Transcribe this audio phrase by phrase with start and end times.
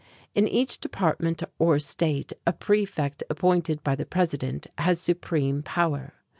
[0.33, 6.15] In each department or State a prefect appointed by the president has supreme power.